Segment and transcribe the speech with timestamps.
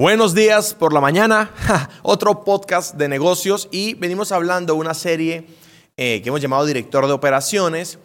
[0.00, 1.50] Buenos días por la mañana,
[2.02, 5.46] otro podcast de negocios y venimos hablando una serie
[5.98, 7.98] eh, que hemos llamado Director de Operaciones.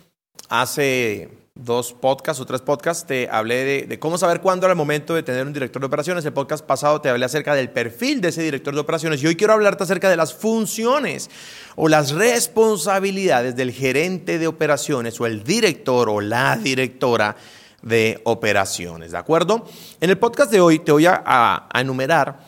[0.50, 4.78] Hace dos podcasts o tres podcasts te hablé de, de, cómo saber cuándo era el
[4.78, 6.26] momento de tener un director de operaciones.
[6.26, 9.38] El podcast pasado te hablé acerca del perfil de ese director de operaciones y hoy
[9.38, 11.30] quiero hablarte acerca de las funciones
[11.78, 17.38] o las responsabilidades del gerente de operaciones o el director o la directora
[17.86, 19.64] de operaciones, ¿de acuerdo?
[20.02, 22.40] En el podcast de hoy te voy a, enumerar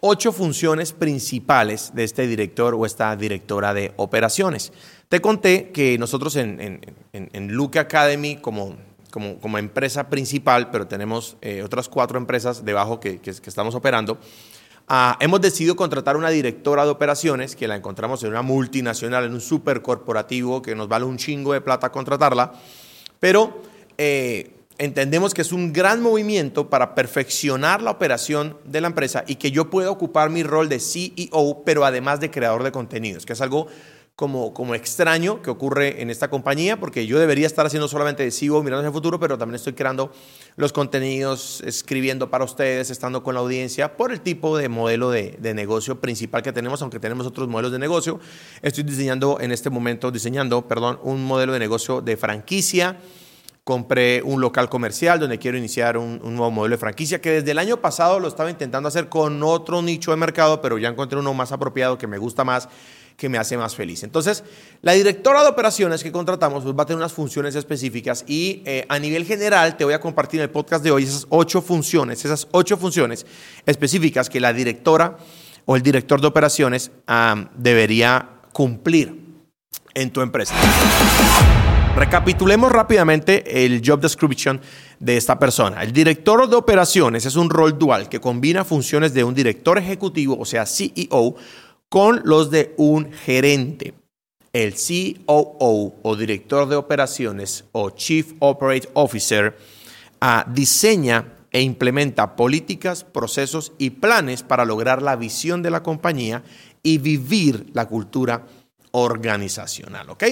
[0.00, 4.72] ocho funciones principales de este director o esta directora de operaciones.
[5.08, 6.80] Te conté que nosotros en,
[7.12, 8.76] en, Luke Academy, como,
[9.10, 14.18] como, empresa principal, pero tenemos eh, otras cuatro empresas debajo que, estamos operando,
[14.88, 19.34] ah, hemos decidido contratar una directora de operaciones que la encontramos en una multinacional, en
[19.34, 22.52] un super corporativo que nos vale un chingo de plata contratarla,
[23.20, 23.62] pero
[23.98, 29.36] eh, entendemos que es un gran movimiento para perfeccionar la operación de la empresa y
[29.36, 33.32] que yo pueda ocupar mi rol de CEO, pero además de creador de contenidos, que
[33.32, 33.68] es algo
[34.16, 38.30] como, como extraño que ocurre en esta compañía, porque yo debería estar haciendo solamente de
[38.30, 40.10] CEO mirando hacia el futuro, pero también estoy creando
[40.56, 45.36] los contenidos, escribiendo para ustedes, estando con la audiencia, por el tipo de modelo de,
[45.38, 48.18] de negocio principal que tenemos, aunque tenemos otros modelos de negocio.
[48.62, 52.96] Estoy diseñando en este momento, diseñando, perdón, un modelo de negocio de franquicia
[53.66, 57.58] compré un local comercial donde quiero iniciar un, nuevo modelo de franquicia que desde el
[57.58, 61.34] año pasado lo estaba intentando hacer con otro nicho de mercado, pero ya encontré uno
[61.34, 62.68] más apropiado que me gusta más,
[63.16, 64.04] que me hace más feliz.
[64.04, 64.44] Entonces,
[64.82, 68.86] la directora de operaciones que contratamos pues, va a tener unas funciones específicas y eh,
[68.88, 72.24] a nivel general te voy a compartir en el podcast de hoy esas ocho funciones,
[72.24, 73.26] esas ocho funciones
[73.66, 75.16] específicas que la directora
[75.64, 76.92] o el director de operaciones
[77.56, 79.26] debería cumplir
[79.92, 80.54] en tu empresa.
[81.96, 84.60] Recapitulemos rápidamente el job description
[85.00, 85.82] de esta persona.
[85.82, 90.36] El director de operaciones es un rol dual que combina funciones de un director ejecutivo,
[90.38, 91.36] o sea, CEO,
[91.88, 93.94] con los de un gerente.
[94.52, 99.56] El COO o director de operaciones o Chief Operating Officer
[100.20, 106.42] ah, diseña e implementa políticas, procesos y planes para lograr la visión de la compañía
[106.82, 108.44] y vivir la cultura
[108.90, 110.10] organizacional.
[110.10, 110.24] ¿Ok?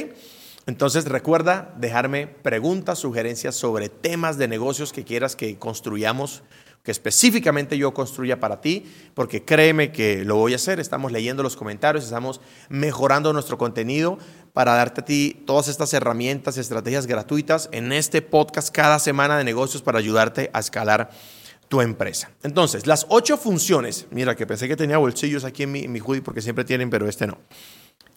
[0.67, 6.43] Entonces recuerda dejarme preguntas, sugerencias sobre temas de negocios que quieras que construyamos,
[6.83, 10.81] que específicamente yo construya para ti, porque créeme que lo voy a hacer.
[10.81, 14.19] Estamos leyendo los comentarios, estamos mejorando nuestro contenido
[14.55, 19.45] para darte a ti todas estas herramientas, estrategias gratuitas en este podcast cada semana de
[19.45, 21.11] negocios para ayudarte a escalar
[21.69, 22.31] tu empresa.
[22.43, 26.01] Entonces, las ocho funciones, mira que pensé que tenía bolsillos aquí en mi, en mi
[26.01, 27.39] hoodie porque siempre tienen, pero este no.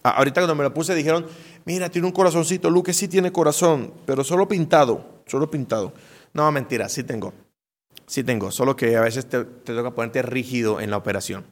[0.02, 1.26] Ahorita cuando me lo puse dijeron,
[1.64, 5.92] mira, tiene un corazoncito, Luque sí tiene corazón, pero solo pintado, solo pintado.
[6.32, 7.32] No, mentira, sí tengo,
[8.06, 11.46] sí tengo, solo que a veces te, toca ponerte rígido en la operación.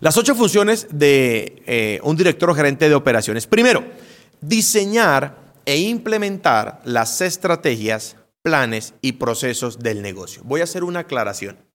[0.00, 3.46] Las ocho funciones de eh, un director o gerente de operaciones.
[3.46, 3.84] Primero,
[4.40, 10.42] diseñar e implementar las estrategias, planes y procesos del negocio.
[10.44, 11.67] Voy a hacer una aclaración.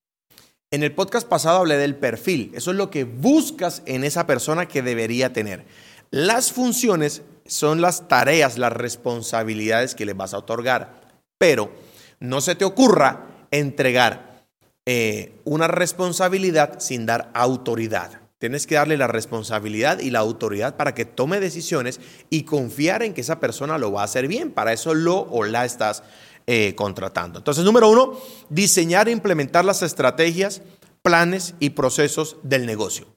[0.74, 2.52] En el podcast pasado hablé del perfil.
[2.56, 5.68] Eso es lo que buscas en esa persona que debería tener.
[6.10, 11.12] Las funciones son las tareas, las responsabilidades que le vas a otorgar.
[11.38, 11.72] Pero
[12.20, 14.48] no se te ocurra entregar
[14.88, 18.22] eh, una responsabilidad sin dar autoridad.
[18.40, 22.02] Tienes que darle la responsabilidad y la autoridad para que tome decisiones
[22.32, 24.50] y confiar en que esa persona lo va a hacer bien.
[24.50, 26.02] Para eso lo o la estás
[26.46, 27.40] eh, contratando.
[27.40, 30.62] Entonces, número uno, diseñar e implementar las estrategias,
[31.02, 33.08] planes y procesos del negocio.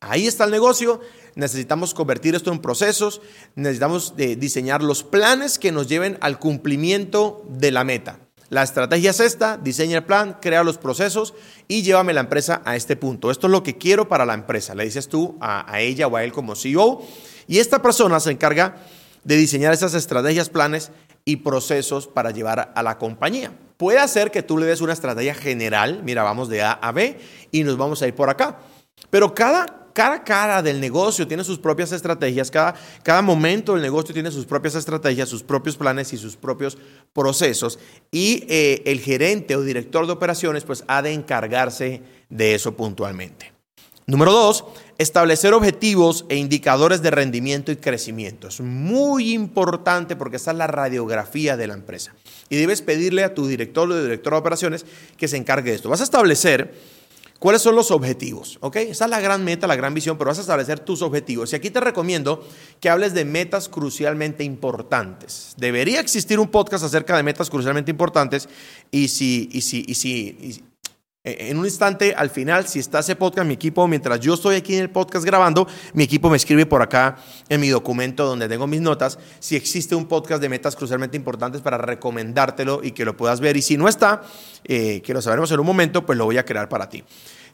[0.00, 1.00] Ahí está el negocio,
[1.36, 3.20] necesitamos convertir esto en procesos,
[3.54, 8.18] necesitamos eh, diseñar los planes que nos lleven al cumplimiento de la meta.
[8.48, 11.34] La estrategia es esta, diseña el plan, crea los procesos
[11.68, 13.30] y llévame la empresa a este punto.
[13.30, 14.74] Esto es lo que quiero para la empresa.
[14.74, 17.00] Le dices tú a, a ella o a él como CEO
[17.46, 18.76] y esta persona se encarga
[19.24, 20.90] de diseñar esas estrategias, planes
[21.24, 23.52] y procesos para llevar a la compañía.
[23.76, 27.18] Puede ser que tú le des una estrategia general, mira, vamos de A a B
[27.50, 28.60] y nos vamos a ir por acá.
[29.10, 34.14] Pero cada, cada cara del negocio tiene sus propias estrategias, cada, cada momento del negocio
[34.14, 36.78] tiene sus propias estrategias, sus propios planes y sus propios
[37.12, 37.78] procesos.
[38.10, 43.52] Y eh, el gerente o director de operaciones pues ha de encargarse de eso puntualmente.
[44.06, 44.64] Número dos,
[45.02, 48.48] establecer objetivos e indicadores de rendimiento y crecimiento.
[48.48, 52.14] Es muy importante porque esta es la radiografía de la empresa.
[52.48, 55.88] Y debes pedirle a tu director o director de operaciones que se encargue de esto.
[55.88, 56.74] Vas a establecer
[57.38, 58.76] cuáles son los objetivos, ¿ok?
[58.76, 61.52] Esa es la gran meta, la gran visión, pero vas a establecer tus objetivos.
[61.52, 62.46] Y aquí te recomiendo
[62.78, 65.54] que hables de metas crucialmente importantes.
[65.56, 68.48] Debería existir un podcast acerca de metas crucialmente importantes
[68.92, 70.62] y si, y si, y si,
[71.24, 74.74] en un instante, al final, si está ese podcast, mi equipo, mientras yo estoy aquí
[74.74, 77.16] en el podcast grabando, mi equipo me escribe por acá
[77.48, 81.60] en mi documento donde tengo mis notas si existe un podcast de metas crucialmente importantes
[81.60, 83.56] para recomendártelo y que lo puedas ver.
[83.56, 84.22] Y si no está,
[84.64, 87.04] eh, que lo sabremos en un momento, pues lo voy a crear para ti.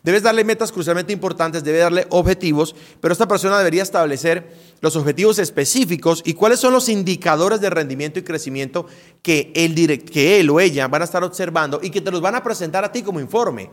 [0.03, 4.49] Debes darle metas crucialmente importantes, debe darle objetivos, pero esta persona debería establecer
[4.81, 8.87] los objetivos específicos y cuáles son los indicadores de rendimiento y crecimiento
[9.23, 12.37] que él, que él o ella van a estar observando y que te los van
[12.37, 13.71] a presentar a ti como informe.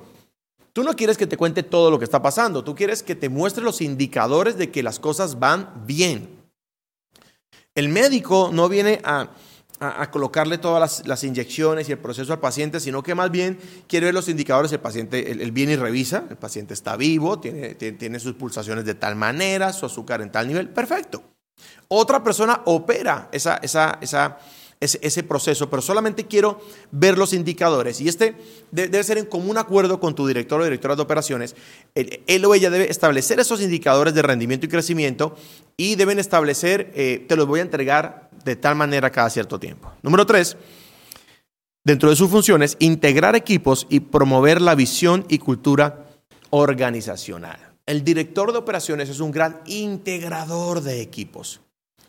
[0.73, 3.29] Tú no quieres que te cuente todo lo que está pasando, tú quieres que te
[3.29, 6.27] muestre los indicadores de que las cosas van bien.
[7.75, 9.29] El médico no viene a
[9.79, 14.05] a, colocarle todas las, inyecciones y el proceso al paciente, sino que más bien quiere
[14.05, 18.19] ver los indicadores, el paciente, él, viene y revisa, el paciente está vivo, tiene, tiene,
[18.19, 21.23] sus pulsaciones de tal manera, su azúcar en tal nivel, perfecto.
[21.87, 24.37] Otra persona opera esa, esa, esa
[24.79, 26.61] ese, proceso, pero solamente quiero
[26.91, 28.01] ver los indicadores.
[28.01, 28.35] Y este
[28.71, 31.55] debe ser en común acuerdo con tu director o directora de operaciones.
[31.95, 35.35] Él, o ella debe establecer esos indicadores de rendimiento y crecimiento
[35.77, 39.91] y deben establecer, eh, te los voy a entregar de tal manera cada cierto tiempo.
[40.03, 40.57] Número tres,
[41.83, 46.05] dentro de sus funciones, integrar equipos y promover la visión y cultura
[46.51, 47.59] organizacional.
[47.85, 51.61] El director de operaciones es un gran integrador de equipos.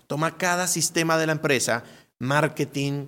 [0.06, 1.84] Toma cada sistema de la empresa
[2.18, 3.06] marketing,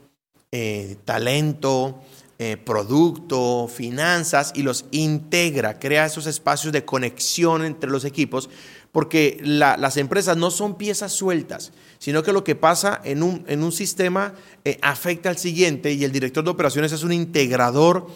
[0.53, 2.01] eh, talento,
[2.39, 8.49] eh, producto, finanzas y los integra, crea esos espacios de conexión entre los equipos,
[8.93, 13.63] porque las empresas no son piezas sueltas, sino que lo que pasa en un, en
[13.63, 14.35] un sistema
[14.65, 18.07] eh, afecta al siguiente y el director de operaciones es un integrador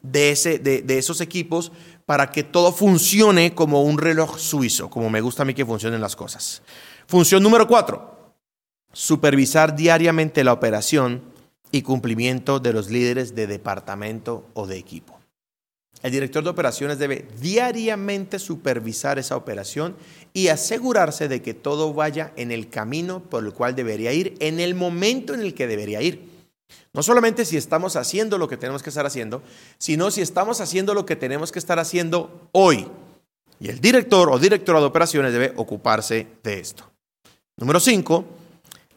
[0.00, 1.72] de, ese, de, de esos equipos
[2.06, 6.00] para que todo funcione como un reloj suizo, como me gusta a mí que funcionen
[6.00, 6.62] las cosas.
[7.06, 8.21] Función número cuatro,
[8.92, 11.22] supervisar diariamente la operación
[11.70, 15.18] y cumplimiento de los líderes de departamento o de equipo.
[16.02, 19.96] El director de operaciones debe diariamente supervisar esa operación
[20.32, 24.58] y asegurarse de que todo vaya en el camino por el cual debería ir, en
[24.58, 26.28] el momento en el que debería ir.
[26.92, 29.42] No solamente si estamos haciendo lo que tenemos que estar haciendo,
[29.78, 32.88] sino si estamos haciendo lo que tenemos que estar haciendo hoy.
[33.60, 36.90] Y el director o directora de operaciones debe ocuparse de esto.
[37.56, 38.41] Número 5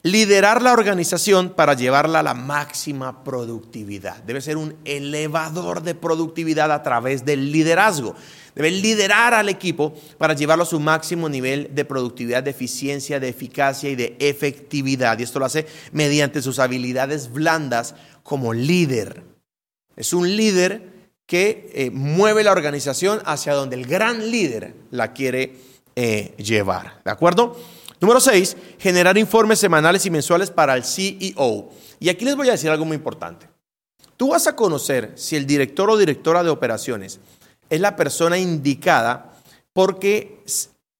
[0.06, 4.22] liderar la organización para llevarla a la máxima productividad.
[4.22, 8.16] Debe ser un elevador de productividad a través del liderazgo.
[8.54, 13.30] Debe liderar al equipo para llevarlo a su máximo nivel de productividad, de eficiencia, de
[13.30, 15.18] eficacia y de efectividad.
[15.18, 19.24] Y esto lo hace mediante sus habilidades blandas como líder.
[19.96, 20.88] Es un líder
[21.26, 25.56] que eh, mueve la organización hacia donde el gran líder la quiere
[25.96, 27.02] eh, llevar.
[27.04, 27.58] ¿De acuerdo?
[28.02, 31.70] Número 6, generar informes semanales y mensuales para el CEO.
[32.00, 33.48] Y aquí les voy a decir algo muy importante.
[34.18, 37.20] Tú vas a conocer si el director o directora de operaciones
[37.70, 39.34] es la persona indicada
[39.74, 40.44] porque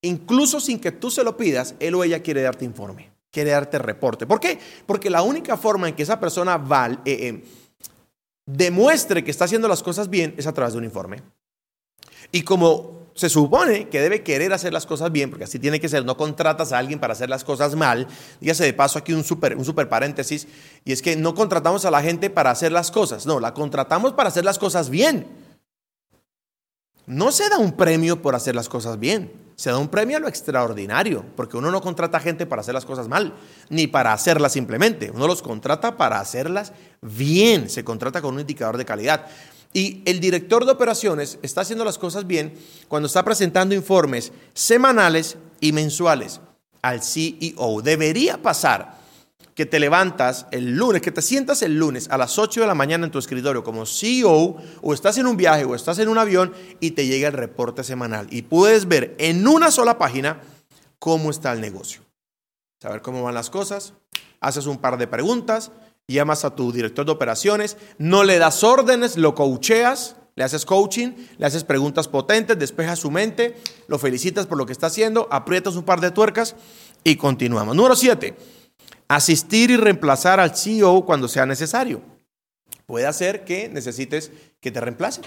[0.02, 3.80] incluso sin que tú se lo pidas, él o ella quiere darte informe, quiere darte
[3.80, 4.26] reporte.
[4.26, 4.60] ¿Por qué?
[4.86, 6.62] Porque la única forma en que esa persona
[7.06, 7.44] eh, eh,
[8.46, 11.22] demuestre que está haciendo las cosas bien es a través de un informe.
[12.32, 15.88] Y como se supone que debe querer hacer las cosas bien, porque así tiene que
[15.88, 18.08] ser, no contratas a alguien para hacer las cosas mal.
[18.42, 20.48] Dígase de paso aquí un super, un super paréntesis,
[20.84, 24.12] y es que no contratamos a la gente para hacer las cosas, no, la contratamos
[24.12, 25.28] para hacer las cosas bien.
[27.08, 30.20] No se da un premio por hacer las cosas bien, se da un premio a
[30.20, 33.34] lo extraordinario, porque uno no contrata gente para hacer las cosas mal,
[33.70, 38.76] ni para hacerlas simplemente, uno los contrata para hacerlas bien, se contrata con un indicador
[38.76, 39.28] de calidad.
[39.74, 42.54] Y el director de operaciones está haciendo las cosas bien
[42.88, 46.40] cuando está presentando informes semanales y mensuales
[46.82, 47.82] al CEO.
[47.82, 48.96] Debería pasar
[49.56, 52.76] que te levantas el lunes, que te sientas el lunes a las 8 de la
[52.76, 56.18] mañana en tu escritorio como CEO, o estás en un viaje o estás en un
[56.18, 58.28] avión y te llega el reporte semanal.
[58.30, 60.42] Y puedes ver en una sola página
[61.00, 62.02] cómo está el negocio.
[62.82, 63.94] Saber cómo van las cosas,
[64.42, 65.72] haces un par de preguntas,
[66.08, 71.14] llamas a tu director de operaciones, no le das órdenes, lo coacheas, le haces coaching,
[71.38, 73.56] le haces preguntas potentes, despejas su mente,
[73.88, 76.56] lo felicitas por lo que está haciendo, aprietas un par de tuercas
[77.04, 77.76] y continuamos.
[77.76, 78.36] Número 7.
[79.08, 82.02] Asistir y reemplazar al CEO cuando sea necesario.
[82.86, 85.22] Puede hacer que necesites que te reemplace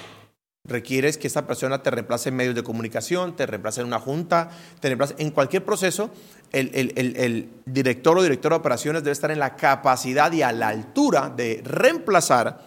[0.69, 4.51] requieres que esta persona te reemplace en medios de comunicación, te reemplace en una junta,
[4.81, 6.11] te reemplace en cualquier proceso,
[6.53, 11.33] el, director o directora de operaciones debe estar en la capacidad y a la altura
[11.35, 12.67] de reemplazar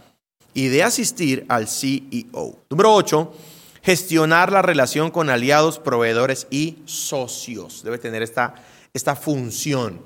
[0.53, 2.59] y de asistir al CEO.
[2.69, 3.33] Número 8,
[3.81, 7.83] gestionar la relación con aliados, proveedores y socios.
[7.83, 8.55] Debe tener esta,
[8.93, 10.01] esta función.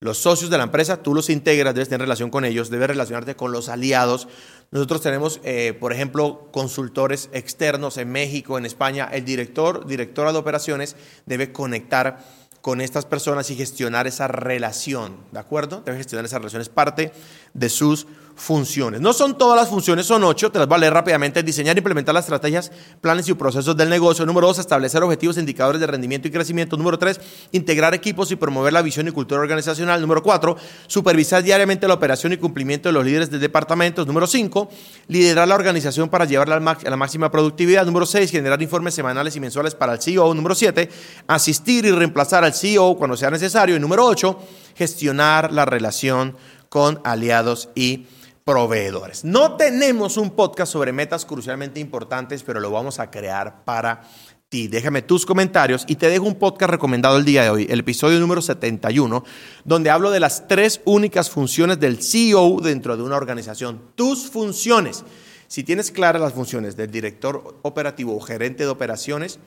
[0.00, 3.34] Los socios de la empresa, tú los integras, debes tener relación con ellos, debes relacionarte
[3.34, 4.28] con los aliados.
[4.70, 9.08] Nosotros tenemos, eh, por ejemplo, consultores externos en México, en España.
[9.10, 10.94] El director, directora de operaciones
[11.26, 12.24] debe conectar
[12.60, 15.82] con estas personas y gestionar esa relación, ¿de acuerdo?
[15.84, 17.12] Debe gestionar esa relación, es parte
[17.54, 18.06] de sus
[18.38, 19.00] funciones.
[19.00, 21.42] No son todas las funciones, son ocho, te las voy a leer rápidamente.
[21.42, 24.24] Diseñar e implementar las estrategias, planes y procesos del negocio.
[24.24, 26.76] Número dos, establecer objetivos e indicadores de rendimiento y crecimiento.
[26.76, 27.20] Número tres,
[27.52, 30.00] integrar equipos y promover la visión y cultura organizacional.
[30.00, 34.06] Número cuatro, supervisar diariamente la operación y cumplimiento de los líderes de departamentos.
[34.06, 34.70] Número cinco,
[35.08, 37.84] liderar la organización para llevarla a la máxima productividad.
[37.84, 40.32] Número seis, generar informes semanales y mensuales para el CEO.
[40.32, 40.88] Número siete,
[41.26, 43.74] asistir y reemplazar al CEO cuando sea necesario.
[43.74, 44.38] Y número ocho,
[44.76, 46.36] gestionar la relación
[46.68, 48.06] con aliados y
[48.48, 49.26] proveedores.
[49.26, 54.08] No tenemos un podcast sobre metas crucialmente importantes, pero lo vamos a crear para
[54.48, 54.68] ti.
[54.68, 58.18] Déjame tus comentarios y te dejo un podcast recomendado el día de hoy, el episodio
[58.18, 59.22] número 71,
[59.66, 63.82] donde hablo de las tres únicas funciones del CEO dentro de una organización.
[63.94, 65.04] Tus funciones.
[65.46, 69.40] Si tienes claras las funciones del director operativo o gerente de operaciones,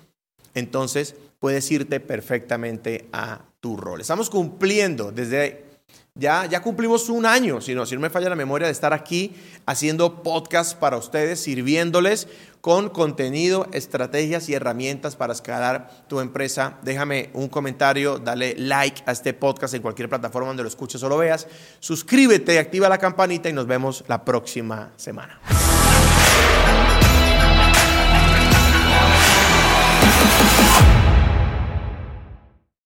[0.54, 4.00] entonces puedes irte perfectamente a tu rol.
[4.00, 5.71] Estamos cumpliendo desde
[6.14, 8.94] ya, ya cumplimos un año, si no, si no me falla la memoria, de estar
[8.94, 9.34] aquí
[9.66, 12.28] haciendo podcast para ustedes, sirviéndoles
[12.60, 16.78] con contenido, estrategias y herramientas para escalar tu empresa.
[16.84, 21.10] Déjame un comentario, dale like a este podcast en cualquier plataforma donde lo escuches o
[21.10, 21.48] lo veas.
[21.80, 25.40] Suscríbete, activa la campanita y nos vemos la próxima semana.